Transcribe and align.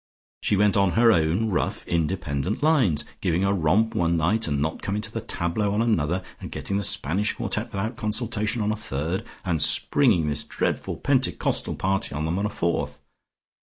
She 0.41 0.57
went 0.57 0.75
on 0.75 0.93
her 0.93 1.11
own 1.11 1.51
rough 1.51 1.85
independent 1.87 2.63
lines, 2.63 3.05
giving 3.21 3.43
a 3.43 3.53
romp 3.53 3.93
one 3.93 4.17
night, 4.17 4.47
and 4.47 4.59
not 4.59 4.81
coming 4.81 4.99
to 4.99 5.11
the 5.11 5.21
tableaux 5.21 5.73
on 5.75 5.81
another, 5.83 6.23
and 6.39 6.51
getting 6.51 6.79
the 6.79 6.83
Spanish 6.83 7.33
Quartet 7.33 7.67
without 7.71 7.97
consultation 7.97 8.63
on 8.63 8.71
a 8.71 8.75
third, 8.75 9.23
and 9.45 9.61
springing 9.61 10.25
this 10.25 10.43
dreadful 10.43 10.97
Pentecostal 10.97 11.75
party 11.75 12.15
on 12.15 12.25
them 12.25 12.39
on 12.39 12.47
a 12.47 12.49
fourth. 12.49 12.99